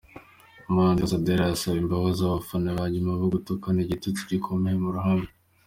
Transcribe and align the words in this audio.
Umuhanzikazi 0.67 1.13
Adele 1.19 1.41
arasaba 1.43 1.75
imbabazi 1.81 2.21
abafana 2.23 2.69
be 2.75 2.83
nyuma 2.93 3.11
yo 3.21 3.27
gutukana 3.33 3.79
igitutsi 3.81 4.21
gikomeye 4.31 4.75
mu 4.83 4.89
ruhame. 4.95 5.29